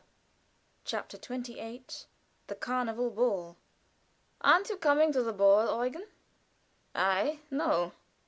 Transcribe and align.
CHAPTER 0.83 1.15
XXVIII. 1.17 1.85
THE 2.47 2.55
CARNIVAL 2.55 3.11
BALL. 3.11 3.57
"Aren't 4.41 4.69
you 4.71 4.77
coming 4.77 5.11
to 5.11 5.21
the 5.21 5.31
ball, 5.31 5.85
Eugen?" 5.85 6.07
"I? 6.95 7.41
No." 7.51 7.91